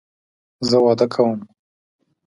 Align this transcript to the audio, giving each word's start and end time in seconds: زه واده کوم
زه 0.69 0.77
واده 0.83 1.05
کوم 1.13 1.39